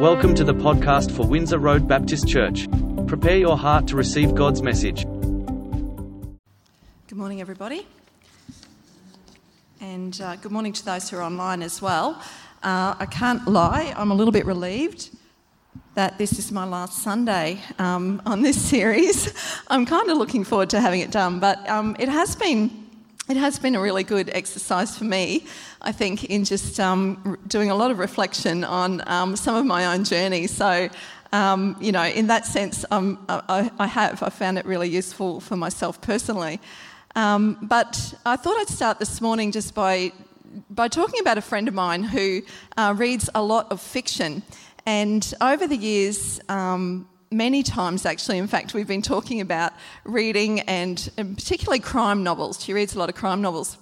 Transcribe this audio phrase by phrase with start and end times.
[0.00, 2.68] Welcome to the podcast for Windsor Road Baptist Church.
[3.08, 5.02] Prepare your heart to receive God's message.
[7.08, 7.84] Good morning, everybody.
[9.80, 12.22] And uh, good morning to those who are online as well.
[12.62, 15.10] Uh, I can't lie, I'm a little bit relieved
[15.94, 19.34] that this is my last Sunday um, on this series.
[19.66, 22.87] I'm kind of looking forward to having it done, but um, it has been
[23.28, 25.44] it has been a really good exercise for me,
[25.82, 29.94] I think, in just um, doing a lot of reflection on um, some of my
[29.94, 30.46] own journey.
[30.46, 30.88] So,
[31.32, 34.22] um, you know, in that sense, um, I, I, have.
[34.22, 36.58] I found it really useful for myself personally.
[37.16, 40.12] Um, but I thought I'd start this morning just by,
[40.70, 42.40] by talking about a friend of mine who
[42.78, 44.42] uh, reads a lot of fiction.
[44.86, 48.38] And over the years, um, many times actually.
[48.38, 49.72] In fact, we've been talking about
[50.04, 52.62] reading and, and, particularly crime novels.
[52.62, 53.78] She reads a lot of crime novels.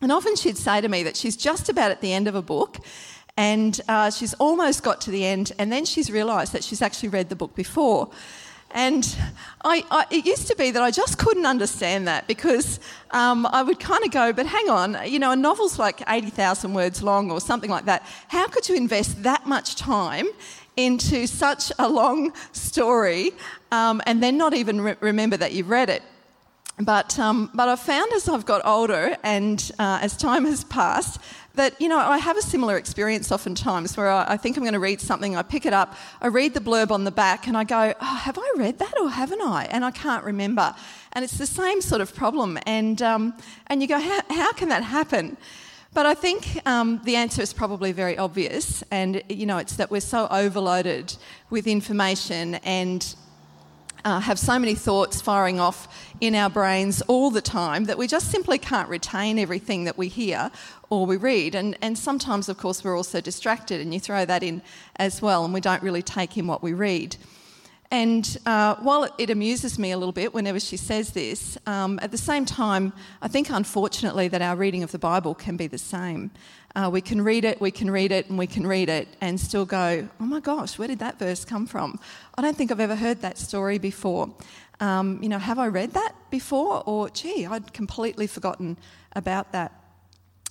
[0.00, 2.42] And often she'd say to me that she's just about at the end of a
[2.42, 2.78] book
[3.36, 7.08] and uh, she's almost got to the end, and then she's realised that she's actually
[7.08, 8.10] read the book before.
[8.72, 9.16] And
[9.64, 12.78] I, I, it used to be that I just couldn't understand that because
[13.10, 16.74] um, I would kind of go, but hang on, you know, a novel's like 80,000
[16.74, 18.06] words long or something like that.
[18.28, 20.26] How could you invest that much time
[20.76, 23.32] into such a long story
[23.72, 26.02] um, and then not even re- remember that you've read it.
[26.78, 31.20] But, um, but I've found as I've got older and uh, as time has passed
[31.54, 34.72] that, you know, I have a similar experience oftentimes where I, I think I'm going
[34.72, 37.56] to read something, I pick it up, I read the blurb on the back, and
[37.56, 39.66] I go, oh, have I read that or haven't I?
[39.70, 40.74] And I can't remember.
[41.12, 42.58] And it's the same sort of problem.
[42.66, 43.34] And, um,
[43.66, 45.36] and you go, how, how can that happen?
[45.92, 49.90] But I think um, the answer is probably very obvious, and you know, it's that
[49.90, 51.16] we're so overloaded
[51.50, 53.14] with information and
[54.04, 58.06] uh, have so many thoughts firing off in our brains all the time that we
[58.06, 60.52] just simply can't retain everything that we hear
[60.90, 61.56] or we read.
[61.56, 64.62] And, and sometimes, of course, we're also distracted, and you throw that in
[64.96, 67.16] as well, and we don't really take in what we read.
[67.92, 72.12] And uh, while it amuses me a little bit whenever she says this, um, at
[72.12, 75.78] the same time, I think unfortunately that our reading of the Bible can be the
[75.78, 76.30] same.
[76.76, 79.40] Uh, we can read it, we can read it, and we can read it and
[79.40, 81.98] still go, oh my gosh, where did that verse come from?
[82.36, 84.32] I don't think I've ever heard that story before.
[84.78, 86.84] Um, you know, have I read that before?
[86.86, 88.76] Or, gee, I'd completely forgotten
[89.16, 89.72] about that.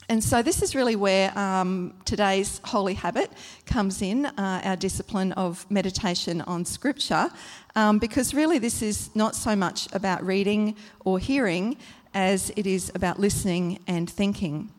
[0.10, 3.32] And so, this is really where um, today's holy habit
[3.68, 7.30] comes in uh, our discipline of meditation on scripture,
[7.76, 10.76] um, because really this is not so much about reading
[11.06, 11.78] or hearing
[12.16, 14.72] as it is about listening and thinking.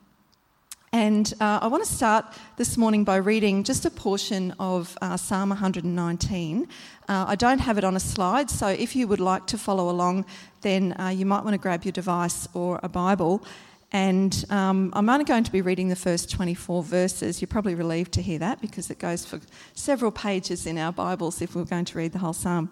[0.92, 2.24] And uh, I want to start
[2.56, 6.66] this morning by reading just a portion of uh, Psalm 119.
[7.08, 9.90] Uh, I don't have it on a slide, so if you would like to follow
[9.90, 10.24] along,
[10.62, 13.44] then uh, you might want to grab your device or a Bible
[13.92, 17.40] and um, I'm only going to be reading the first 24 verses.
[17.40, 19.40] You're probably relieved to hear that because it goes for
[19.74, 22.70] several pages in our Bibles if we're going to read the whole psalm.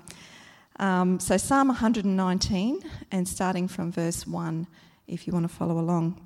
[0.79, 4.67] Um, so, Psalm 119, and starting from verse 1,
[5.09, 6.21] if you want to follow along.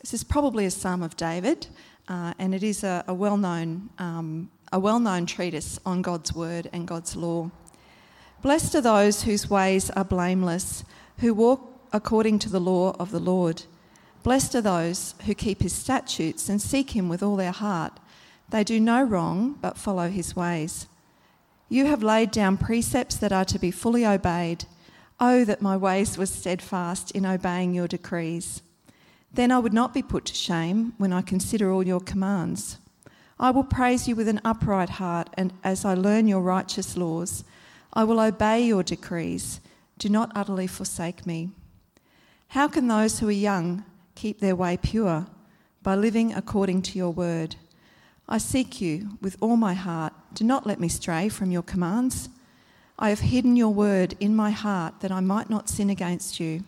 [0.00, 1.66] This is probably a psalm of David,
[2.06, 6.68] uh, and it is a, a well known um, a well-known treatise on God's word
[6.72, 7.48] and God's law.
[8.42, 10.84] Blessed are those whose ways are blameless,
[11.18, 13.62] who walk according to the law of the Lord.
[14.24, 18.00] Blessed are those who keep his statutes and seek him with all their heart.
[18.48, 20.88] They do no wrong, but follow his ways.
[21.68, 24.64] You have laid down precepts that are to be fully obeyed.
[25.20, 28.60] Oh, that my ways were steadfast in obeying your decrees.
[29.32, 32.78] Then I would not be put to shame when I consider all your commands.
[33.38, 37.44] I will praise you with an upright heart, and as I learn your righteous laws,
[37.92, 39.60] I will obey your decrees.
[39.96, 41.50] Do not utterly forsake me.
[42.54, 43.84] How can those who are young
[44.14, 45.26] keep their way pure?
[45.82, 47.56] By living according to your word.
[48.28, 50.12] I seek you with all my heart.
[50.34, 52.28] Do not let me stray from your commands.
[52.96, 56.62] I have hidden your word in my heart that I might not sin against you.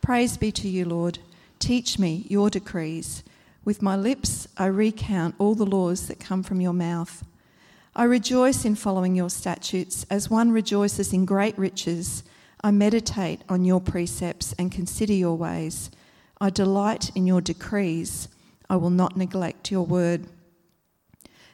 [0.00, 1.18] Praise be to you, Lord.
[1.58, 3.22] Teach me your decrees.
[3.66, 7.22] With my lips, I recount all the laws that come from your mouth.
[7.94, 12.22] I rejoice in following your statutes as one rejoices in great riches
[12.64, 15.90] I meditate on your precepts and consider your ways.
[16.40, 18.28] I delight in your decrees.
[18.70, 20.26] I will not neglect your word.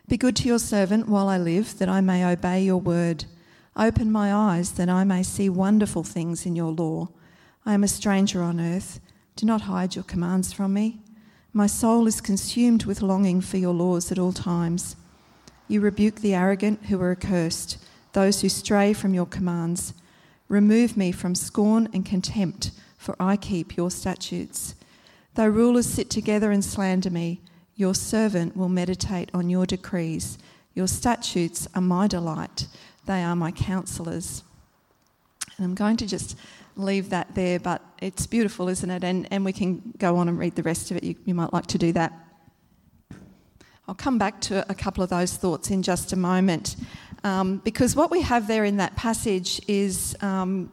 [0.07, 3.25] Be good to your servant while I live, that I may obey your word.
[3.75, 7.09] Open my eyes, that I may see wonderful things in your law.
[7.65, 9.01] I am a stranger on earth.
[9.37, 11.01] Do not hide your commands from me.
[11.55, 14.97] My soul is consumed with longing for your laws at all times.
[15.69, 17.79] You rebuke the arrogant who are accursed,
[18.13, 19.95] those who stray from your commands.
[20.49, 24.75] Remove me from scorn and contempt, for I keep your statutes.
[25.35, 27.41] Though rulers sit together and slander me,
[27.77, 30.39] Your servant will meditate on your decrees.
[30.75, 32.67] Your statutes are my delight,
[33.07, 34.43] they are my counselors.
[35.57, 36.37] And I'm going to just
[36.77, 39.03] leave that there, but it's beautiful, isn't it?
[39.03, 41.05] And, and we can go on and read the rest of it.
[41.05, 42.13] You, you might like to do that.
[43.89, 46.77] I'll come back to a couple of those thoughts in just a moment.
[47.25, 50.71] Um, because what we have there in that passage is um,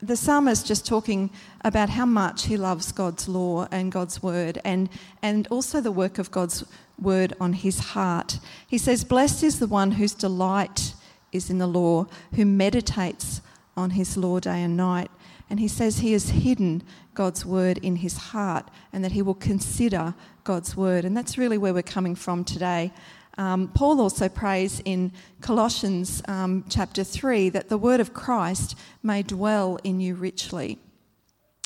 [0.00, 1.30] the psalmist just talking
[1.62, 4.88] about how much he loves God's law and God's word, and,
[5.22, 6.64] and also the work of God's
[7.00, 8.38] word on his heart.
[8.66, 10.94] He says, Blessed is the one whose delight
[11.32, 13.40] is in the law, who meditates
[13.76, 15.10] on his law day and night.
[15.48, 16.82] And he says he has hidden
[17.14, 21.04] God's word in his heart and that he will consider God's word.
[21.04, 22.92] And that's really where we're coming from today.
[23.38, 29.22] Um, Paul also prays in Colossians um, chapter 3 that the word of Christ may
[29.22, 30.78] dwell in you richly.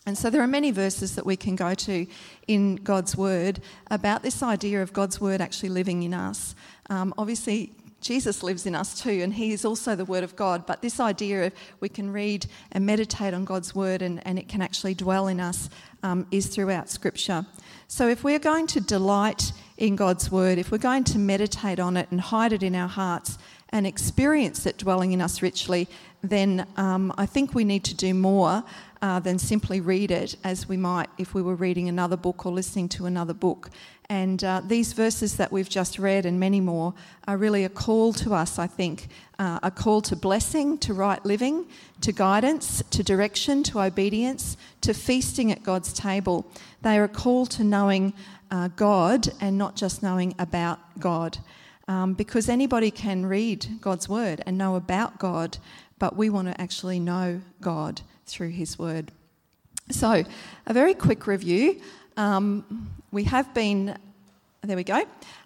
[0.07, 2.07] And so there are many verses that we can go to
[2.49, 6.55] in God's word about this idea of God's word actually living in us.
[6.89, 10.65] Um, obviously, Jesus lives in us too, and He is also the Word of God.
[10.65, 14.49] But this idea of we can read and meditate on God's Word and, and it
[14.49, 15.69] can actually dwell in us
[16.03, 17.45] um, is throughout Scripture.
[17.89, 21.97] So if we're going to delight in God's Word, if we're going to meditate on
[21.97, 23.39] it and hide it in our hearts
[23.71, 25.89] and experience it dwelling in us richly,
[26.23, 28.63] then um, I think we need to do more
[29.01, 32.53] uh, than simply read it as we might if we were reading another book or
[32.53, 33.71] listening to another book.
[34.11, 36.93] And uh, these verses that we've just read and many more
[37.27, 41.25] are really a call to us, I think, uh, a call to blessing, to right
[41.25, 41.65] living,
[42.03, 46.45] to guidance, to direction, to obedience, to feasting at God's table.
[46.83, 48.13] They are a call to knowing
[48.51, 51.39] uh, God and not just knowing about God.
[51.89, 55.59] Um, because anybody can read God's word and know about God,
[55.99, 59.11] but we want to actually know God through His Word.
[59.91, 60.25] So,
[60.67, 61.81] a very quick review.
[62.17, 63.99] Um, we have been,
[64.63, 65.03] there we go,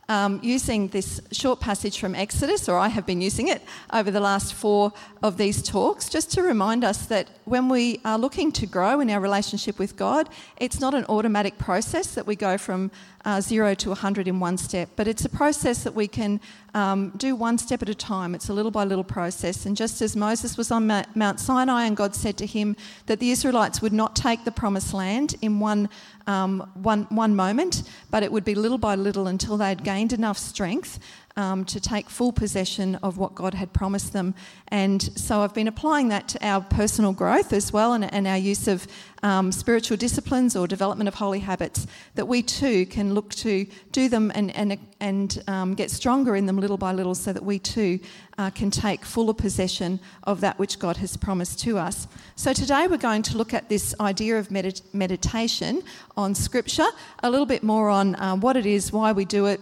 [0.09, 3.63] um, using this short passage from Exodus, or I have been using it
[3.93, 4.93] over the last four
[5.23, 9.11] of these talks, just to remind us that when we are looking to grow in
[9.11, 12.91] our relationship with God, it's not an automatic process that we go from
[13.25, 16.41] uh, zero to 100 in one step, but it's a process that we can
[16.75, 18.35] um, do one step at a time.
[18.35, 19.65] It's a little by little process.
[19.65, 22.77] And just as Moses was on Mount Sinai and God said to him
[23.07, 25.89] that the Israelites would not take the promised land in one,
[26.27, 30.13] um, one, one moment, but it would be little by little until they had gained
[30.13, 30.99] enough strength
[31.37, 34.35] um, to take full possession of what God had promised them.
[34.69, 38.37] And so I've been applying that to our personal growth as well and, and our
[38.37, 38.87] use of
[39.23, 44.09] um, spiritual disciplines or development of holy habits, that we too can look to do
[44.09, 47.59] them and, and, and um, get stronger in them little by little so that we
[47.59, 47.99] too
[48.37, 52.07] uh, can take fuller possession of that which God has promised to us.
[52.37, 55.83] So today we're going to look at this idea of medit- meditation
[56.17, 56.87] on Scripture,
[57.23, 59.61] a little bit more on uh, what it is, why we do it,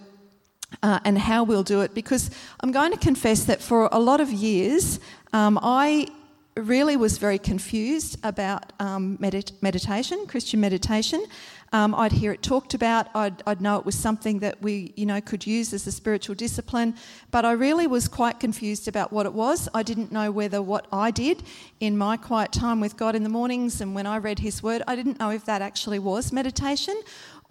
[0.82, 2.30] uh, and how we'll do it because
[2.60, 5.00] I'm going to confess that for a lot of years
[5.32, 6.08] um, I
[6.56, 11.24] really was very confused about um, medit- meditation, Christian meditation.
[11.72, 13.08] Um, I'd hear it talked about.
[13.14, 16.34] I'd, I'd, know it was something that we, you know, could use as a spiritual
[16.34, 16.94] discipline.
[17.30, 19.70] But I really was quite confused about what it was.
[19.72, 21.42] I didn't know whether what I did
[21.80, 24.82] in my quiet time with God in the mornings and when I read His Word,
[24.86, 27.00] I didn't know if that actually was meditation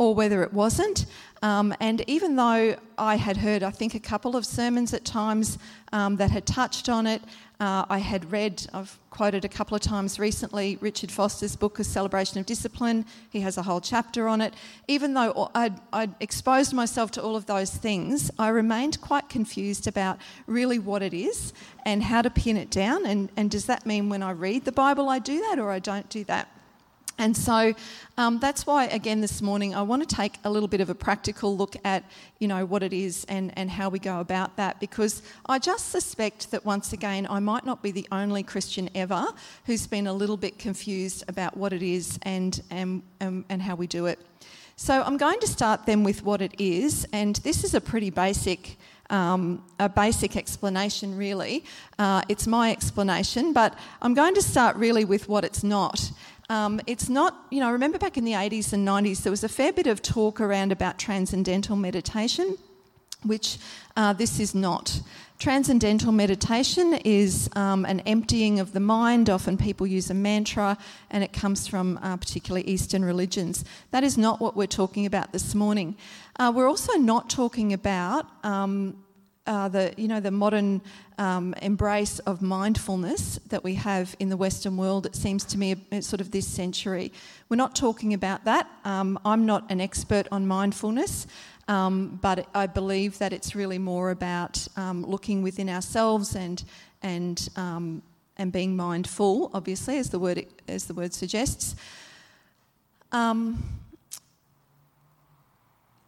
[0.01, 1.05] or whether it wasn't.
[1.43, 5.59] Um, and even though I had heard, I think, a couple of sermons at times
[5.93, 7.21] um, that had touched on it,
[7.59, 11.83] uh, I had read, I've quoted a couple of times recently, Richard Foster's book, A
[11.83, 13.05] Celebration of Discipline.
[13.29, 14.55] He has a whole chapter on it.
[14.87, 19.85] Even though I'd, I'd exposed myself to all of those things, I remained quite confused
[19.85, 21.53] about really what it is
[21.85, 23.05] and how to pin it down.
[23.05, 25.77] And, and does that mean when I read the Bible I do that or I
[25.77, 26.47] don't do that?
[27.17, 27.73] And so
[28.17, 30.95] um, that's why, again, this morning I want to take a little bit of a
[30.95, 32.03] practical look at,
[32.39, 35.89] you know, what it is and, and how we go about that because I just
[35.89, 39.27] suspect that once again I might not be the only Christian ever
[39.65, 43.75] who's been a little bit confused about what it is and, and, and, and how
[43.75, 44.19] we do it.
[44.75, 48.09] So I'm going to start then with what it is, and this is a pretty
[48.09, 48.77] basic
[49.11, 51.65] um, a basic explanation, really.
[51.99, 56.11] Uh, it's my explanation, but I'm going to start really with what it's not.
[56.51, 59.47] Um, it's not, you know, remember back in the 80s and 90s, there was a
[59.47, 62.57] fair bit of talk around about transcendental meditation,
[63.23, 63.57] which
[63.95, 64.99] uh, this is not.
[65.39, 69.29] Transcendental meditation is um, an emptying of the mind.
[69.29, 70.77] Often people use a mantra,
[71.09, 73.63] and it comes from uh, particularly Eastern religions.
[73.91, 75.95] That is not what we're talking about this morning.
[76.37, 78.97] Uh, we're also not talking about um,
[79.47, 80.81] uh, the you know the modern
[81.17, 85.05] um, embrace of mindfulness that we have in the Western world.
[85.05, 87.11] It seems to me sort of this century.
[87.49, 88.67] We're not talking about that.
[88.85, 91.27] Um, I'm not an expert on mindfulness.
[91.67, 96.63] Um, but I believe that it's really more about um, looking within ourselves and
[97.01, 98.01] and um,
[98.37, 101.75] and being mindful, obviously, as the word as the word suggests.
[103.11, 103.80] Um,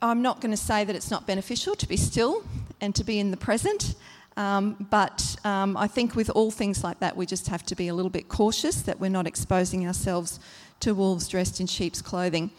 [0.04, 2.44] I'm not going to say that it's not beneficial to be still
[2.82, 3.96] and to be in the present.
[4.36, 7.88] Um, but um, I think with all things like that, we just have to be
[7.88, 10.42] a little bit cautious that we're not exposing ourselves
[10.82, 12.52] to wolves dressed in sheep's clothing.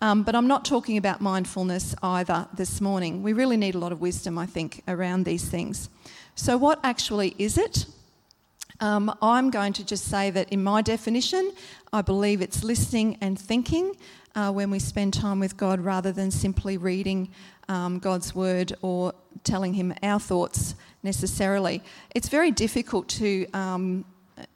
[0.00, 3.24] Um, but I'm not talking about mindfulness either this morning.
[3.24, 5.88] We really need a lot of wisdom, I think, around these things.
[6.36, 7.86] So, what actually is it?
[8.80, 11.52] Um, I'm going to just say that in my definition,
[11.92, 13.96] I believe it's listening and thinking
[14.34, 17.30] uh, when we spend time with God rather than simply reading
[17.68, 21.82] um, God's word or telling Him our thoughts necessarily.
[22.14, 24.04] It's very difficult to um,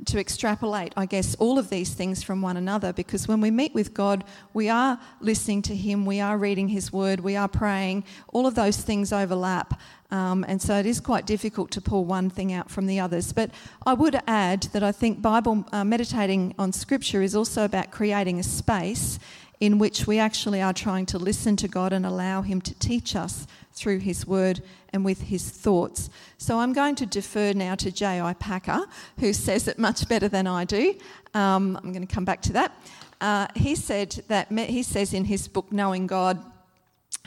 [0.06, 3.75] to extrapolate, I guess, all of these things from one another because when we meet
[3.75, 8.04] with God, we are listening to Him, we are reading His Word, we are praying.
[8.33, 9.80] All of those things overlap.
[10.11, 13.33] Um, and so it is quite difficult to pull one thing out from the others.
[13.33, 13.50] But
[13.85, 18.38] I would add that I think Bible uh, meditating on Scripture is also about creating
[18.38, 19.18] a space
[19.60, 23.16] in which we actually are trying to listen to God and allow Him to teach
[23.16, 26.10] us through His Word and with His thoughts.
[26.38, 28.34] So I'm going to defer now to J.I.
[28.34, 28.86] Packer,
[29.18, 30.94] who says it much better than I do.
[31.34, 32.72] Um, I'm going to come back to that.
[33.20, 36.44] Uh, he said that he says in his book Knowing God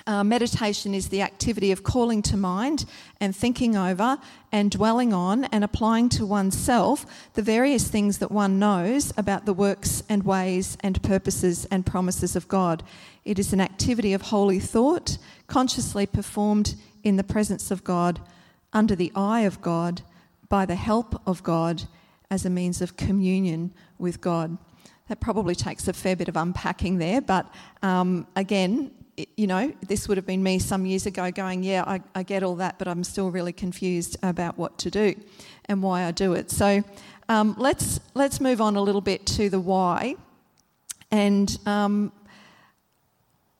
[0.09, 2.85] uh, meditation is the activity of calling to mind
[3.21, 4.17] and thinking over
[4.51, 9.53] and dwelling on and applying to oneself the various things that one knows about the
[9.53, 12.81] works and ways and purposes and promises of God.
[13.23, 16.73] It is an activity of holy thought, consciously performed
[17.03, 18.19] in the presence of God,
[18.73, 20.01] under the eye of God,
[20.49, 21.83] by the help of God,
[22.31, 24.57] as a means of communion with God.
[25.07, 27.47] That probably takes a fair bit of unpacking there, but
[27.83, 28.89] um, again,
[29.37, 32.43] you know, this would have been me some years ago going, yeah, I, I, get
[32.43, 35.15] all that, but I'm still really confused about what to do
[35.65, 36.51] and why I do it.
[36.51, 36.83] So
[37.27, 40.15] um, let's, let's move on a little bit to the why.
[41.11, 42.11] And um,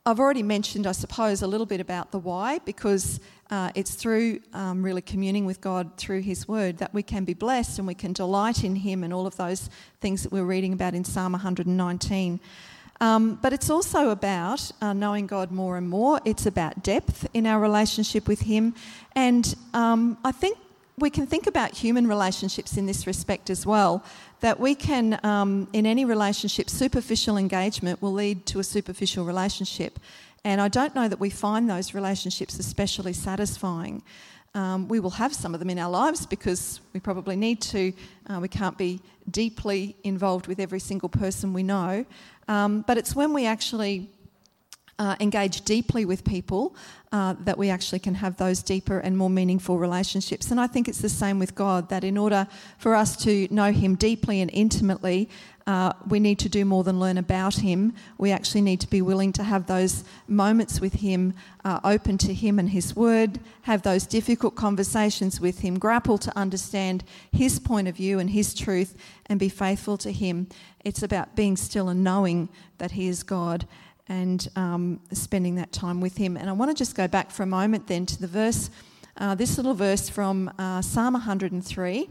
[0.06, 4.40] I've already mentioned, I suppose, a little bit about the why because uh, it's through
[4.52, 7.94] um, really communing with God through His Word that we can be blessed and we
[7.94, 9.68] can delight in Him and all of those
[10.00, 12.40] things that we're reading about in Psalm 119.
[13.00, 16.20] Um, but it's also about uh, knowing God more and more.
[16.24, 18.74] It's about depth in our relationship with Him.
[19.16, 20.58] And um, I think
[20.98, 24.04] we can think about human relationships in this respect as well.
[24.40, 29.98] That we can, um, in any relationship, superficial engagement will lead to a superficial relationship.
[30.44, 34.02] And I don't know that we find those relationships especially satisfying.
[34.54, 37.92] Um, we will have some of them in our lives because we probably need to.
[38.28, 42.04] Uh, we can't be deeply involved with every single person we know.
[42.50, 44.10] Um, but it's when we actually
[45.00, 46.76] uh, engage deeply with people
[47.10, 50.50] uh, that we actually can have those deeper and more meaningful relationships.
[50.50, 53.72] And I think it's the same with God that in order for us to know
[53.72, 55.30] Him deeply and intimately,
[55.66, 57.94] uh, we need to do more than learn about Him.
[58.18, 61.32] We actually need to be willing to have those moments with Him,
[61.64, 66.36] uh, open to Him and His Word, have those difficult conversations with Him, grapple to
[66.36, 70.46] understand His point of view and His truth, and be faithful to Him.
[70.84, 73.66] It's about being still and knowing that He is God
[74.10, 76.36] and um, spending that time with Him.
[76.36, 78.68] And I want to just go back for a moment then to the verse,
[79.16, 82.10] uh, this little verse from uh, Psalm 103.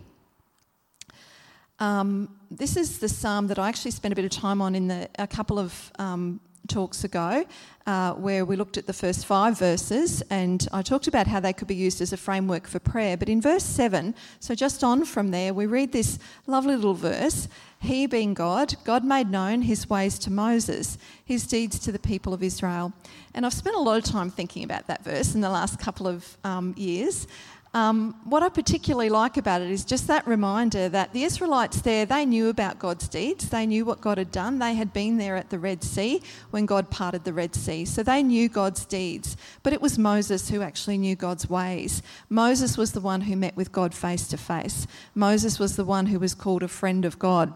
[1.80, 4.88] Um, this is the psalm that I actually spent a bit of time on in
[4.88, 7.46] the, a couple of um, talks ago,
[7.86, 11.52] uh, where we looked at the first five verses and I talked about how they
[11.52, 13.18] could be used as a framework for prayer.
[13.18, 17.50] But in verse 7, so just on from there, we read this lovely little verse
[17.82, 22.34] He being God, God made known his ways to Moses, his deeds to the people
[22.34, 22.92] of Israel.
[23.34, 26.06] And I've spent a lot of time thinking about that verse in the last couple
[26.06, 27.26] of um, years.
[27.74, 32.04] Um, what I particularly like about it is just that reminder that the Israelites there,
[32.06, 33.50] they knew about God's deeds.
[33.50, 34.58] They knew what God had done.
[34.58, 37.86] They had been there at the Red Sea when God parted the Red Sea.
[37.86, 39.38] So they knew God's deeds.
[39.62, 42.02] But it was Moses who actually knew God's ways.
[42.28, 44.88] Moses was the one who met with God face to face.
[45.14, 47.54] Moses was the one who was called a friend of God.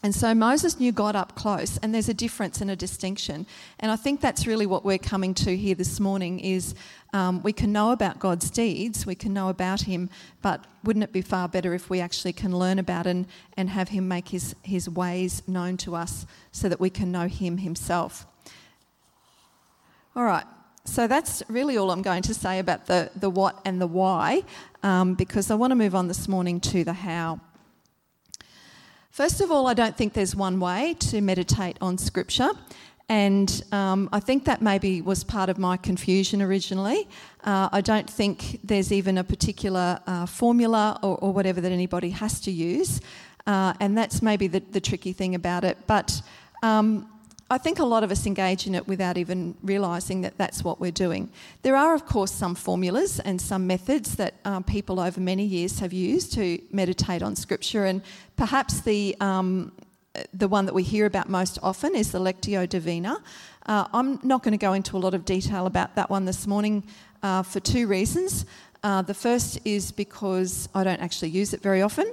[0.00, 3.46] And so Moses knew God up close, and there's a difference and a distinction.
[3.80, 6.76] And I think that's really what we're coming to here this morning is
[7.12, 10.08] um, we can know about God's deeds, we can know about him,
[10.40, 13.26] but wouldn't it be far better if we actually can learn about and,
[13.56, 17.26] and have him make his, his ways known to us so that we can know
[17.26, 18.24] him himself?
[20.14, 20.46] All right,
[20.84, 24.44] so that's really all I'm going to say about the, the what and the why,
[24.84, 27.40] um, because I want to move on this morning to the how.
[29.18, 32.50] First of all, I don't think there's one way to meditate on Scripture.
[33.08, 37.08] And um, I think that maybe was part of my confusion originally.
[37.42, 42.10] Uh, I don't think there's even a particular uh, formula or, or, whatever that anybody
[42.10, 43.00] has to use.
[43.44, 45.78] Uh, and that's maybe the, the, tricky thing about it.
[45.88, 46.22] But
[46.62, 47.08] um,
[47.50, 50.80] I think a lot of us engage in it without even realising that that's what
[50.80, 51.30] we're doing.
[51.62, 55.78] There are, of course, some formulas and some methods that um, people over many years
[55.78, 58.02] have used to meditate on Scripture, and
[58.36, 59.72] perhaps the um,
[60.34, 63.22] the one that we hear about most often is the Lectio Divina.
[63.66, 66.46] Uh, I'm not going to go into a lot of detail about that one this
[66.46, 66.84] morning
[67.22, 68.44] uh, for two reasons.
[68.82, 72.12] Uh, the first is because I don't actually use it very often.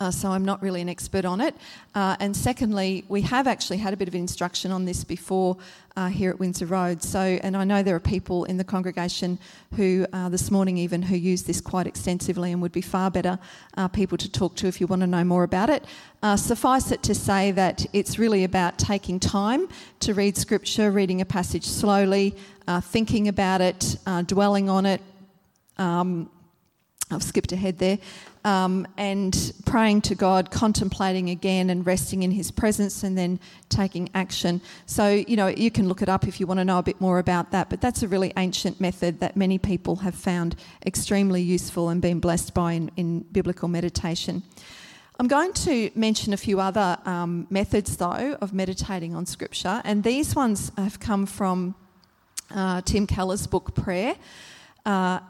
[0.00, 1.56] Uh, so I'm not really an expert on it.
[1.94, 5.56] Uh, and secondly, we have actually had a bit of instruction on this before
[5.96, 7.02] uh, here at Windsor Road.
[7.02, 9.40] So, and I know there are people in the congregation
[9.74, 13.40] who, uh, this morning even, who use this quite extensively and would be far better
[13.76, 15.84] uh, people to talk to if you want to know more about it.
[16.22, 21.20] Uh, suffice it to say that it's really about taking time to read Scripture, reading
[21.20, 22.36] a passage slowly,
[22.82, 25.00] thinking about it, dwelling on it.
[25.78, 26.30] Um,
[27.10, 27.98] I've skipped ahead there
[28.48, 33.38] um, and praying to God, contemplating again, and resting in His presence, and then
[33.68, 34.62] taking action.
[34.86, 36.98] So, you know, you can look it up if you want to know a bit
[36.98, 41.42] more about that, but that's a really ancient method that many people have found extremely
[41.42, 44.42] useful and been blessed by in, in biblical meditation.
[45.20, 50.02] I'm going to mention a few other um, methods, though, of meditating on Scripture, and
[50.02, 51.74] these ones have come from
[52.50, 54.14] uh, Tim Keller's book Prayer.
[54.86, 55.20] Uh,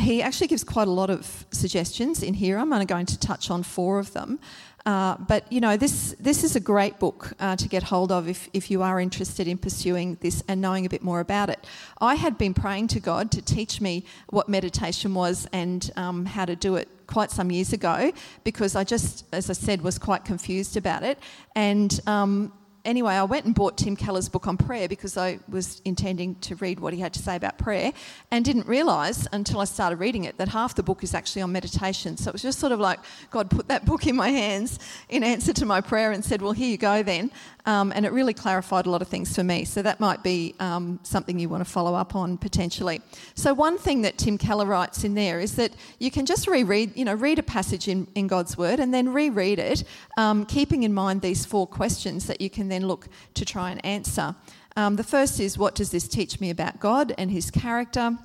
[0.00, 2.58] he actually gives quite a lot of suggestions in here.
[2.58, 4.38] I'm only going to touch on four of them.
[4.86, 8.26] Uh, but you know, this this is a great book uh, to get hold of
[8.26, 11.66] if, if you are interested in pursuing this and knowing a bit more about it.
[12.00, 16.46] I had been praying to God to teach me what meditation was and um, how
[16.46, 18.12] to do it quite some years ago
[18.44, 21.18] because I just, as I said, was quite confused about it.
[21.54, 22.52] And um,
[22.88, 26.56] anyway, I went and bought Tim Keller's book on prayer because I was intending to
[26.56, 27.92] read what he had to say about prayer
[28.30, 31.52] and didn't realise until I started reading it that half the book is actually on
[31.52, 32.16] meditation.
[32.16, 32.98] So it was just sort of like
[33.30, 34.78] God put that book in my hands
[35.10, 37.30] in answer to my prayer and said, Well, here you go then.
[37.66, 39.66] Um, and it really clarified a lot of things for me.
[39.66, 43.02] So that might be um, something you want to follow up on potentially.
[43.34, 46.96] So one thing that Tim Keller writes in there is that you can just reread,
[46.96, 49.84] you know, read a passage in, in God's Word and then reread it,
[50.16, 53.84] um, keeping in mind these four questions that you can then look to try and
[53.84, 54.36] answer.
[54.76, 58.16] Um, the first is, what does this teach me about God and His character?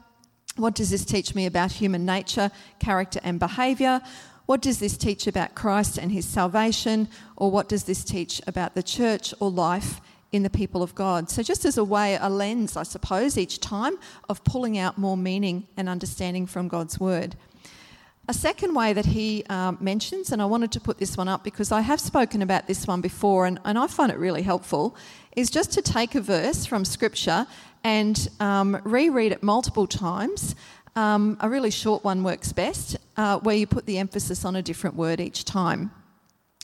[0.55, 4.01] What does this teach me about human nature, character, and behaviour?
[4.45, 7.07] What does this teach about Christ and his salvation?
[7.37, 11.29] Or what does this teach about the church or life in the people of God?
[11.29, 13.97] So, just as a way, a lens, I suppose, each time
[14.29, 17.35] of pulling out more meaning and understanding from God's word.
[18.29, 21.43] A second way that he um, mentions, and I wanted to put this one up
[21.43, 24.95] because I have spoken about this one before and, and I find it really helpful,
[25.35, 27.45] is just to take a verse from Scripture
[27.83, 30.55] and um, reread it multiple times
[30.95, 34.61] um, a really short one works best, uh, where you put the emphasis on a
[34.61, 35.91] different word each time.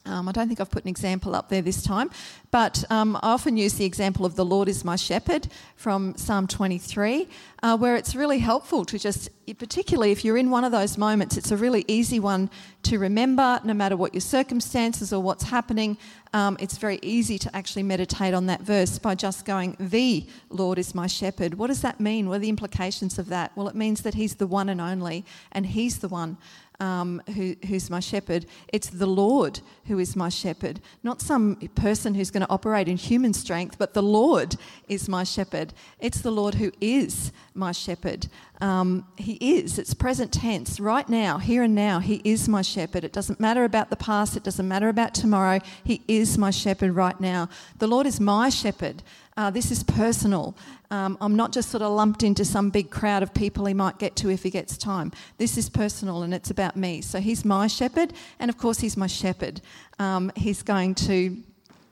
[0.09, 2.09] Um, I don't think I've put an example up there this time,
[2.49, 6.47] but um, I often use the example of the Lord is my shepherd from Psalm
[6.47, 7.27] 23,
[7.61, 11.37] uh, where it's really helpful to just, particularly if you're in one of those moments,
[11.37, 12.49] it's a really easy one
[12.83, 15.95] to remember, no matter what your circumstances or what's happening.
[16.33, 20.79] Um, it's very easy to actually meditate on that verse by just going, The Lord
[20.79, 21.55] is my shepherd.
[21.55, 22.29] What does that mean?
[22.29, 23.51] What are the implications of that?
[23.55, 26.37] Well, it means that He's the one and only, and He's the one
[26.79, 28.45] um, who, who's my shepherd.
[28.71, 32.97] It's the Lord who is my shepherd, not some person who's going to operate in
[32.97, 34.55] human strength, but the Lord
[34.87, 35.73] is my shepherd.
[35.99, 38.27] It's the Lord who is my shepherd.
[38.61, 41.99] Um, he is, it's present tense, right now, here and now.
[41.99, 43.03] He is my shepherd.
[43.03, 45.59] It doesn't matter about the past, it doesn't matter about tomorrow.
[45.83, 47.49] He is my shepherd right now.
[47.77, 49.03] The Lord is my shepherd.
[49.37, 50.55] Uh, this is personal.
[50.91, 53.99] Um, I'm not just sort of lumped into some big crowd of people he might
[53.99, 55.11] get to if he gets time.
[55.37, 57.01] This is personal and it's about me.
[57.01, 59.61] So he's my shepherd, and of course, he's my shepherd.
[59.99, 61.37] Um, he's going to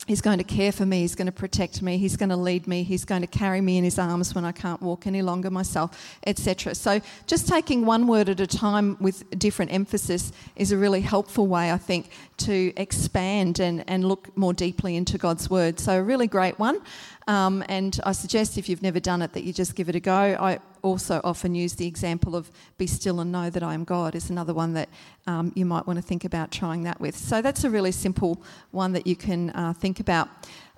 [0.08, 1.02] He's going to care for me.
[1.02, 1.98] He's going to protect me.
[1.98, 2.84] He's going to lead me.
[2.84, 6.18] He's going to carry me in his arms when I can't walk any longer myself,
[6.26, 6.76] etc.
[6.76, 11.48] So, just taking one word at a time with different emphasis is a really helpful
[11.48, 15.78] way, I think, to expand and, and look more deeply into God's word.
[15.78, 16.80] So, a really great one.
[17.28, 20.00] Um, and I suggest if you've never done it that you just give it a
[20.00, 20.14] go.
[20.14, 24.16] I also often use the example of be still and know that I am God
[24.16, 24.88] is another one that
[25.28, 27.18] um, you might want to think about trying that with.
[27.18, 30.30] So that's a really simple one that you can uh, think about.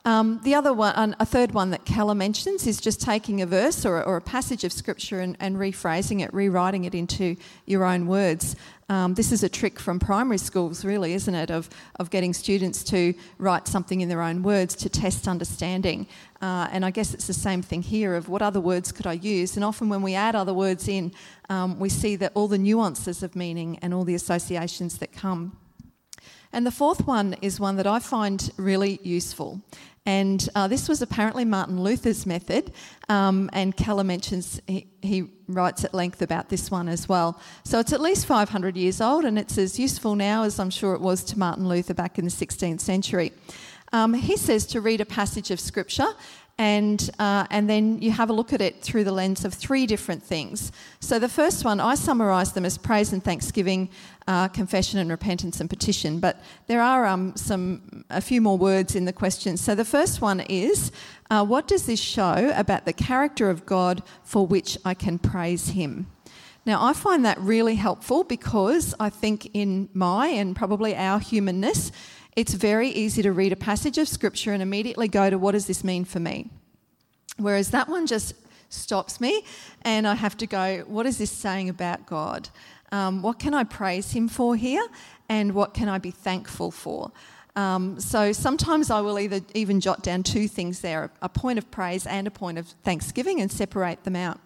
[0.05, 3.85] Um, the other one, a third one that Keller mentions, is just taking a verse
[3.85, 7.35] or, or a passage of scripture and, and, rephrasing it, rewriting it into
[7.65, 8.55] your own words.
[8.87, 12.83] Um, this is a trick from primary schools, really, isn't it, of, of getting students
[12.85, 16.07] to write something in their own words to test understanding.
[16.41, 19.13] Uh, and I guess it's the same thing here of what other words could I
[19.13, 19.55] use?
[19.55, 21.11] And often when we add other words in,
[21.49, 25.57] um, we see that all the nuances of meaning and all the associations that come.
[26.51, 29.61] And the fourth one is one that I find really useful.
[30.05, 32.71] And uh, this was apparently Martin Luther's method,
[33.09, 37.39] um, and Keller mentions he, he, writes at length about this one as well.
[37.63, 40.93] So it's at least 500 years old, and it's as useful now as I'm sure
[40.93, 43.33] it was to Martin Luther back in the 16th century.
[43.91, 46.13] Um, he says to read a passage of scripture
[46.59, 49.85] and, uh, and then you have a look at it through the lens of three
[49.85, 50.73] different things.
[50.99, 53.89] So, the first one, I summarise them as praise and thanksgiving,
[54.27, 58.93] uh, confession and repentance and petition, but there are um, some, a few more words
[58.93, 59.55] in the question.
[59.55, 60.91] So, the first one is
[61.31, 65.69] uh, what does this show about the character of God for which I can praise
[65.69, 66.07] Him?
[66.65, 71.93] Now, I find that really helpful because I think in my and probably our humanness,
[72.39, 75.67] it's very easy to read a passage of scripture and immediately go to what does
[75.67, 76.49] this mean for me?
[77.35, 78.33] Whereas that one just
[78.69, 79.43] stops me
[79.81, 82.47] and I have to go, what is this saying about God?
[82.93, 84.87] Um, what can I praise Him for here?
[85.27, 87.11] And what can I be thankful for?
[87.57, 91.69] Um, so sometimes I will either even jot down two things there a point of
[91.71, 94.39] praise and a point of thanksgiving and separate them out.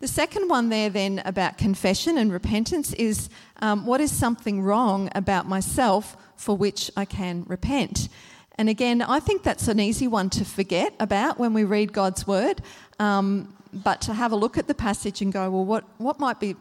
[0.00, 3.30] The second one there, then, about confession and repentance is
[3.62, 8.08] um, what is something wrong about myself for which I can repent.
[8.56, 12.26] And again, I think that's an easy one to forget about when we read God's
[12.26, 12.62] word,
[12.98, 16.40] um, but to have a look at the passage and go, well, what, what might
[16.40, 16.56] be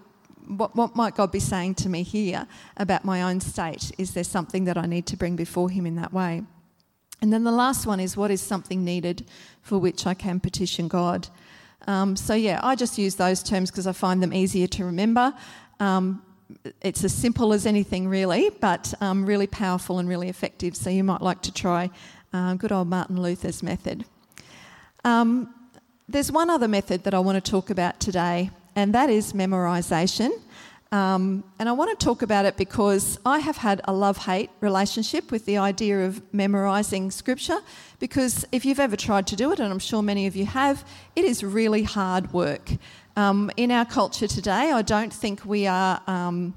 [0.47, 3.91] what, what might God be saying to me here about my own state?
[3.97, 6.43] Is there something that I need to bring before Him in that way?
[7.21, 9.25] And then the last one is what is something needed
[9.61, 11.27] for which I can petition God?
[11.85, 15.33] Um, so, yeah, I just use those terms because I find them easier to remember.
[15.79, 16.21] Um,
[16.81, 20.75] it's as simple as anything, really, but um, really powerful and really effective.
[20.75, 21.89] So you might like to try
[22.33, 24.05] uh, good old Martin Luther's method.
[25.03, 25.53] Um,
[26.09, 30.31] there's one other method that I want to talk about today, and that is memorization.
[30.91, 34.49] Um, and I want to talk about it because I have had a love hate
[34.61, 37.59] relationship with the idea of memorizing scripture.
[37.99, 40.87] Because if you've ever tried to do it, and I'm sure many of you have,
[41.15, 42.71] it is really hard work.
[43.17, 46.53] Um, in our culture today, I don't think we are, um,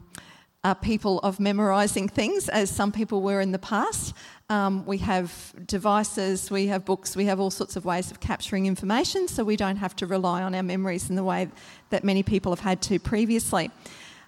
[0.62, 4.14] are people of memorising things as some people were in the past.
[4.50, 8.66] Um, we have devices, we have books, we have all sorts of ways of capturing
[8.66, 11.48] information, so we don't have to rely on our memories in the way
[11.88, 13.70] that many people have had to previously.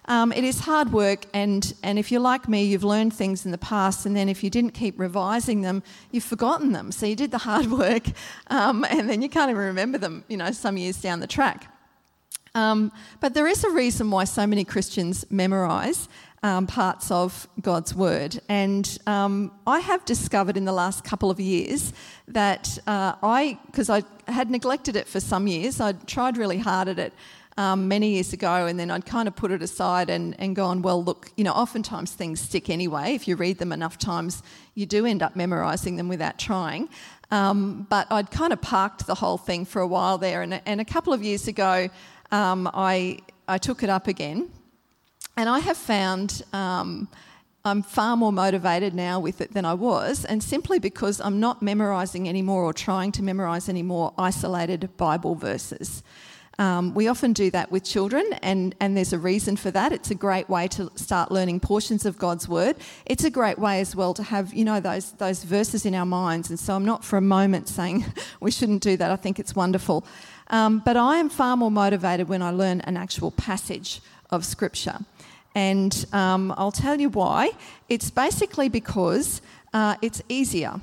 [0.05, 3.51] Um, it is hard work, and, and if you're like me, you've learned things in
[3.51, 6.91] the past, and then if you didn't keep revising them, you've forgotten them.
[6.91, 8.03] So you did the hard work,
[8.47, 11.69] um, and then you can't even remember them, you know, some years down the track.
[12.55, 16.07] Um, but there is a reason why so many Christians memorise
[16.43, 18.39] um, parts of God's Word.
[18.49, 21.93] And um, I have discovered in the last couple of years
[22.27, 26.89] that uh, I, because I had neglected it for some years, I'd tried really hard
[26.89, 27.13] at it.
[27.55, 30.81] Um, many years ago, and then I'd kind of put it aside and, and gone,
[30.81, 33.13] well, look, you know, oftentimes things stick anyway.
[33.13, 34.41] If you read them enough times,
[34.73, 36.89] you do end up memorising them without trying.
[37.29, 40.81] Um, but I'd kind of parked the whole thing for a while there, and, and
[40.81, 41.89] a couple of years ago,
[42.31, 44.49] um, I, I took it up again.
[45.37, 47.07] And I have found um,
[47.65, 51.61] I'm far more motivated now with it than I was, and simply because I'm not
[51.61, 56.03] memorising anymore or trying to memorise any more isolated Bible verses.
[56.59, 59.91] Um, we often do that with children, and, and there's a reason for that.
[59.91, 62.75] It's a great way to start learning portions of God's Word.
[63.05, 66.05] It's a great way as well to have, you know, those, those verses in our
[66.05, 66.49] minds.
[66.49, 68.05] And so I'm not for a moment saying
[68.39, 69.11] we shouldn't do that.
[69.11, 70.05] I think it's wonderful.
[70.47, 74.99] Um, but I am far more motivated when I learn an actual passage of Scripture.
[75.55, 77.51] And um, I'll tell you why.
[77.89, 79.41] It's basically because
[79.73, 80.79] uh, it's easier.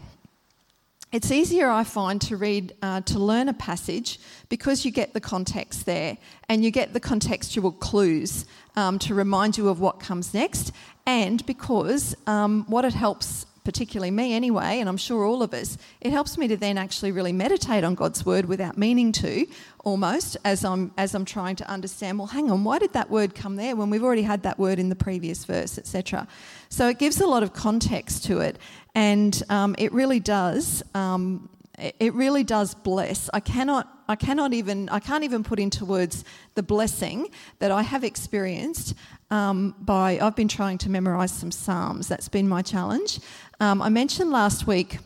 [1.13, 5.21] It's easier, I find, to read, uh, to learn a passage because you get the
[5.21, 6.17] context there
[6.49, 8.47] and you get the contextual clues
[8.77, 10.71] um, to remind you of what comes next,
[11.07, 15.79] and because um, what it helps particularly me anyway, and I'm sure all of us,
[16.01, 19.47] it helps me to then actually really meditate on God's word without meaning to,
[19.85, 23.37] almost, as I'm as I'm trying to understand, well, hang on, why did that word
[23.37, 26.27] come there when we've already had that word in the previous verse, etc.
[26.69, 28.59] So it gives a lot of context to it,
[28.97, 30.83] and um, it really does.
[30.93, 33.31] Um, it really does bless.
[33.33, 36.25] I cannot, I cannot even, I can't even put into words
[36.57, 37.29] the blessing
[37.61, 38.95] that I have experienced
[39.31, 40.19] um, by.
[40.19, 42.09] I've been trying to memorise some psalms.
[42.09, 43.21] That's been my challenge,
[43.61, 44.99] um, I mentioned last week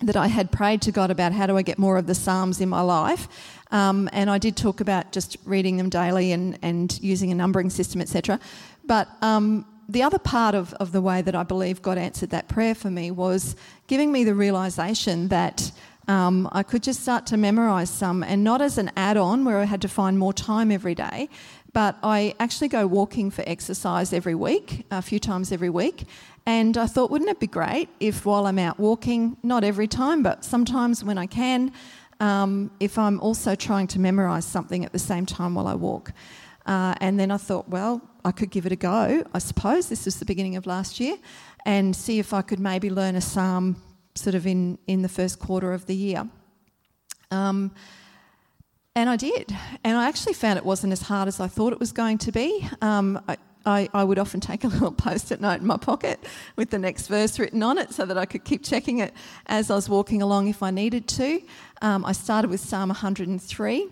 [0.00, 2.60] that I had prayed to God about how do I get more of the Psalms
[2.60, 3.28] in my life.
[3.70, 7.70] Um, and I did talk about just reading them daily and, and using a numbering
[7.70, 8.38] system, etc.
[8.84, 12.48] But um, the other part of, of the way that I believe God answered that
[12.48, 15.72] prayer for me was giving me the realization that
[16.08, 19.58] um, I could just start to memorize some, and not as an add on where
[19.58, 21.28] I had to find more time every day,
[21.72, 26.04] but I actually go walking for exercise every week, a few times every week.
[26.46, 30.22] And I thought, wouldn't it be great if while I'm out walking, not every time,
[30.22, 31.72] but sometimes when I can,
[32.20, 36.12] um, if I'm also trying to memorize something at the same time while I walk?
[36.64, 39.88] Uh, and then I thought, well, I could give it a go, I suppose.
[39.88, 41.16] This was the beginning of last year,
[41.64, 43.76] and see if I could maybe learn a psalm
[44.16, 46.28] sort of in, in the first quarter of the year.
[47.30, 47.72] Um,
[48.94, 49.54] and I did.
[49.84, 52.32] And I actually found it wasn't as hard as I thought it was going to
[52.32, 52.66] be.
[52.80, 56.18] Um, I, I, I, would often take a little post it note in my pocket
[56.56, 59.12] with the next verse written on it so that I could keep checking it
[59.46, 61.42] as I was walking along if I needed to.
[61.82, 63.88] Um, I started with Psalm 103.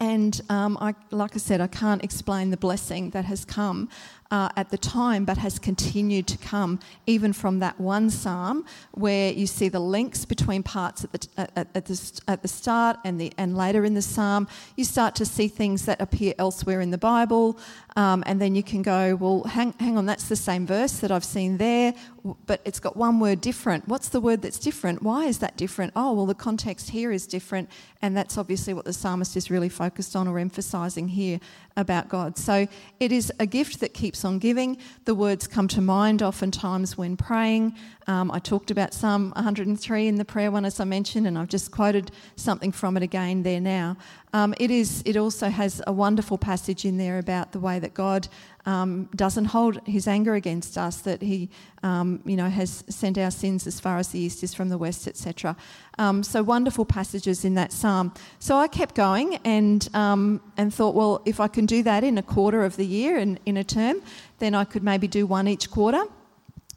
[0.00, 3.88] And um, I, like I said, I can't explain the blessing that has come
[4.32, 9.30] uh, at the time, but has continued to come even from that one psalm where
[9.30, 13.20] you see the links between parts at the, at, at the, at the start and,
[13.20, 14.48] the, and later in the psalm.
[14.74, 17.58] You start to see things that appear elsewhere in the Bible,
[17.94, 21.12] um, and then you can go, well, hang, hang on, that's the same verse that
[21.12, 21.92] I've seen there,
[22.46, 23.88] but it's got one word different.
[23.88, 25.02] What's the word that's different?
[25.02, 25.92] Why is that different?
[25.96, 27.68] Oh, well, the context here is different,
[28.00, 31.40] and that's obviously what the psalmist is really focused on or emphasising here
[31.76, 32.38] about God.
[32.38, 32.68] So
[33.00, 34.78] it is a gift that keeps on giving.
[35.04, 37.76] The words come to mind oftentimes when praying.
[38.06, 41.48] Um, I talked about Psalm 103 in the prayer one, as I mentioned, and I've
[41.48, 43.96] just quoted something from it again there now.
[44.32, 45.02] Um, it is.
[45.04, 48.28] It also has a wonderful passage in there about the way that God
[48.66, 51.50] um, doesn't hold His anger against us, that He,
[51.82, 54.78] um, you know, has sent our sins as far as the east is from the
[54.78, 55.56] west, etc.
[55.98, 58.12] Um, so wonderful passages in that psalm.
[58.38, 62.18] So I kept going and um, and thought, well, if I can do that in
[62.18, 64.02] a quarter of the year and in a term,
[64.38, 66.04] then I could maybe do one each quarter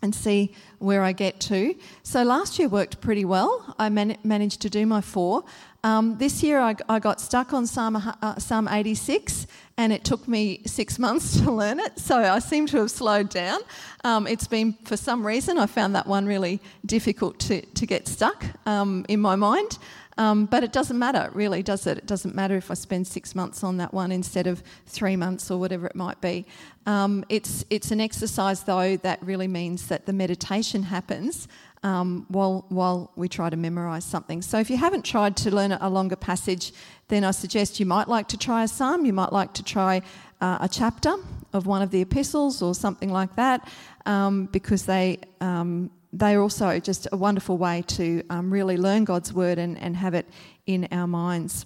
[0.02, 1.76] and see where I get to.
[2.04, 3.76] So last year worked pretty well.
[3.80, 5.44] I man- managed to do my four.
[5.84, 9.46] Um, this year I, got stuck on Psalm, uh, Psalm 86
[9.78, 13.30] and it took me six months to learn it, so I seem to have slowed
[13.30, 13.60] down.
[14.04, 18.08] Um, it's been, for some reason, I found that one really difficult to, to get
[18.08, 19.78] stuck um, in my mind.
[20.18, 21.98] Um, but it doesn't matter, really, does it?
[21.98, 25.52] It doesn't matter if I spend six months on that one instead of three months
[25.52, 26.46] or whatever it might be.
[26.86, 31.50] Um, it's, it's an exercise, though, that really means that the meditation happens
[31.86, 34.42] um, while, while we try to memorise something.
[34.42, 36.74] So if you haven't tried to learn a longer passage,
[37.10, 40.02] then I suggest you might like to try a psalm, you might like to try
[40.42, 41.14] uh, a chapter
[41.54, 43.70] of one of the epistles or something like that,
[44.08, 49.32] um, because they um, they're also just a wonderful way to um, really learn God's
[49.32, 50.26] word and, and have it
[50.66, 51.66] in our minds.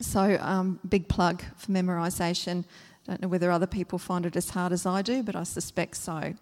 [0.00, 2.64] So, um, big plug for memorisation.
[3.06, 5.96] Don't know whether other people find it as hard as I do, but I suspect
[5.96, 6.34] so.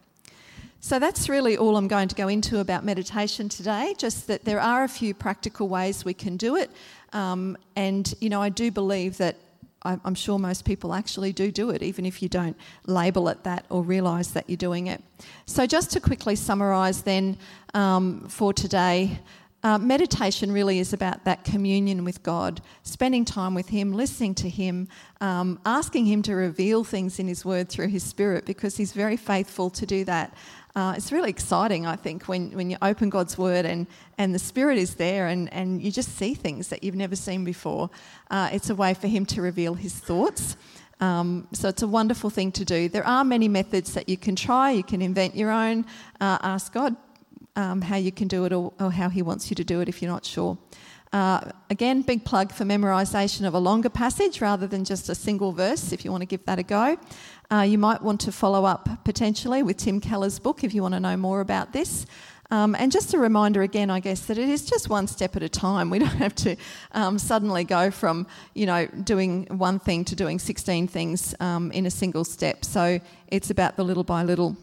[0.80, 4.60] So, that's really all I'm going to go into about meditation today, just that there
[4.60, 6.70] are a few practical ways we can do it.
[7.12, 9.36] Um, and, you know, I do believe that
[9.82, 13.64] I'm sure most people actually do do it, even if you don't label it that
[13.70, 15.02] or realise that you're doing it.
[15.46, 17.38] So, just to quickly summarise then
[17.74, 19.20] um, for today,
[19.62, 24.48] uh, meditation really is about that communion with God, spending time with Him, listening to
[24.48, 24.88] Him,
[25.20, 29.16] um, asking Him to reveal things in His Word through His Spirit, because He's very
[29.16, 30.34] faithful to do that.
[30.78, 34.38] Uh, it's really exciting, I think, when, when you open God's Word and, and the
[34.38, 37.90] Spirit is there and, and you just see things that you've never seen before.
[38.30, 40.56] Uh, it's a way for Him to reveal His thoughts.
[41.00, 42.88] Um, so it's a wonderful thing to do.
[42.88, 44.70] There are many methods that you can try.
[44.70, 45.84] You can invent your own,
[46.20, 46.94] uh, ask God
[47.56, 49.88] um, how you can do it or, or, how He wants you to do it
[49.88, 50.56] if you're not sure.
[51.12, 51.40] Uh,
[51.70, 55.92] again, big plug for memorisation of a longer passage rather than just a single verse
[55.92, 56.98] if you want to give that a go.
[57.50, 60.94] Uh, you might want to follow up potentially with Tim Keller's book if you want
[60.94, 62.04] to know more about this.
[62.50, 65.42] Um, and just a reminder again, I guess, that it is just one step at
[65.42, 65.90] a time.
[65.98, 66.56] We don't have to
[66.92, 71.86] um, suddenly go from, you know, doing one thing to doing 16 things um, in
[71.86, 72.64] a single step.
[72.64, 74.56] So it's about the little by little.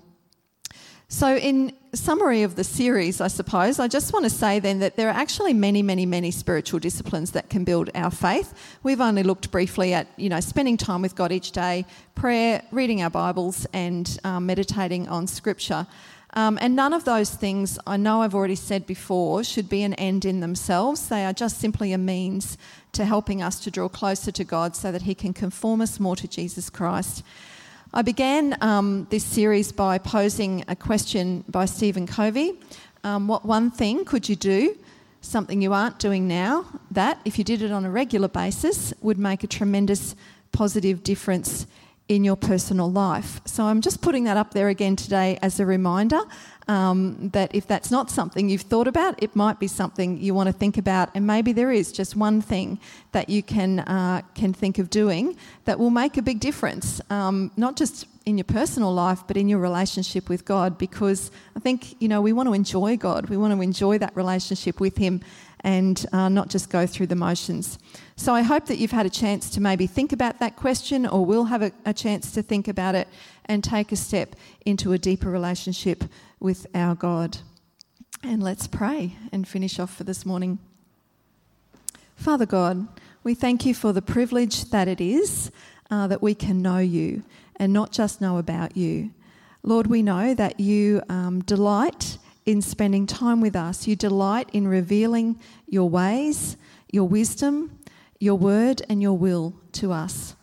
[1.16, 4.98] So, in summary of the series, I suppose, I just want to say then that
[4.98, 8.54] there are actually many, many, many spiritual disciplines that can build our faith.
[8.84, 13.02] We've only looked briefly at, you know, spending time with God each day, prayer, reading
[13.02, 15.88] our Bibles, and um, meditating on Scripture.
[16.34, 19.94] Um, and none of those things, I know I've already said before, should be an
[19.94, 21.08] end in themselves.
[21.08, 22.58] They are just simply a means
[22.92, 26.18] to helping us to draw closer to God so that He can conform us more
[26.18, 27.24] to Jesus Christ.
[27.98, 32.60] I began um, this series by posing a question by Stephen Covey.
[33.06, 34.78] um, what one thing could you do,
[35.22, 39.18] something you aren't doing now, that, if you did it on a regular basis, would
[39.18, 40.14] make a tremendous
[40.52, 41.68] positive difference
[42.10, 43.40] in your personal life.
[43.46, 46.20] So I'm just putting that up there again today as a reminder
[46.68, 50.48] um, that if that's not something you've thought about, it might be something you want
[50.48, 52.80] to think about, and maybe there is just one thing
[53.12, 57.52] that you can uh, can think of doing that will make a big difference, um,
[57.56, 60.78] not just in your personal life, but in your relationship with God.
[60.78, 64.16] Because I think you know we want to enjoy God, we want to enjoy that
[64.16, 65.22] relationship with Him,
[65.66, 67.80] and uh, not just go through the motions.
[68.16, 71.26] So I hope that you've had a chance to maybe think about that question, or
[71.26, 73.08] will have a, a chance to think about it
[73.46, 76.04] and take a step into a deeper relationship
[76.40, 77.40] with our God.
[78.22, 80.60] And let's pray and finish off for this morning.
[82.16, 82.88] Father God,
[83.24, 85.52] we thank you for the privilege that it is
[85.90, 87.24] uh, that we can know you
[87.56, 89.10] and not just know about you.
[89.64, 93.88] Lord, we know that you um, delight in spending time with us.
[93.88, 96.58] You delight in revealing your ways,
[96.92, 97.80] your wisdom,
[98.20, 100.36] your word, and your will to us.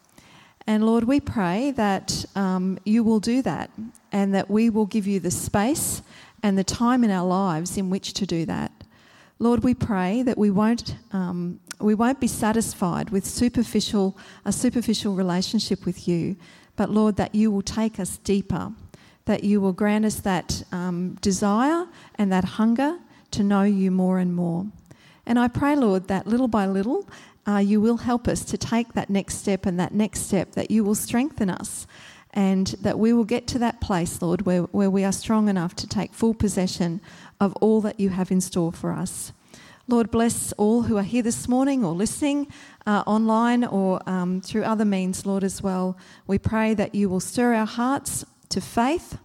[0.67, 3.71] And Lord, we pray that um, you will do that
[4.13, 6.03] and that we will give you the space
[6.43, 8.71] and the time in our lives in which to do that.
[9.39, 15.15] Lord, we pray that we won't, um, we won't be satisfied with superficial, a superficial
[15.15, 16.37] relationship with you,
[16.77, 18.73] but Lord, that you will take us deeper,
[19.25, 22.99] that you will grant us that um, desire and that hunger
[23.31, 24.67] to know you more and more.
[25.27, 27.09] And I pray, Lord, that little by little,
[27.47, 30.71] uh, you will help us to take that next step and that next step, that
[30.71, 31.87] you will strengthen us
[32.35, 35.77] and that we will get to that place, Lord, where, where we are strong enough
[35.77, 37.01] to take full possession
[37.41, 39.33] of all that you have in store for us.
[39.89, 42.47] Lord, bless all who are here this morning or listening
[42.87, 45.99] uh, online or um, through other means, Lord, as well.
[46.27, 49.19] We pray that you will stir our hearts to faith,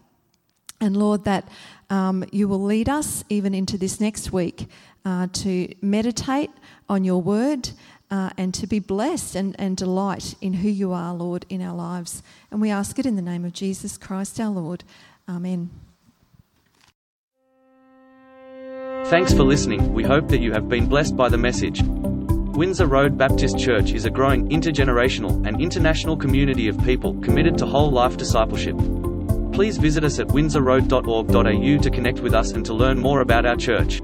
[0.82, 1.48] and Lord, that
[1.90, 4.68] um, you will lead us even into this next week
[5.06, 6.52] uh, to meditate
[6.90, 7.70] on your word
[8.12, 11.76] uh, and to be blessed and, and delight in who you are, Lord, in our
[11.76, 12.24] lives.
[12.52, 14.84] And we ask it in the name of Jesus Christ our Lord.
[15.28, 15.70] Amen.
[19.06, 19.94] Thanks for listening.
[19.94, 21.82] We hope that you have been blessed by the message.
[21.82, 27.66] Windsor Road Baptist Church is a growing intergenerational and international community of people committed to
[27.66, 28.76] whole life discipleship.
[29.58, 33.56] Please visit us at windsorroad.org.au to connect with us and to learn more about our
[33.56, 34.04] church.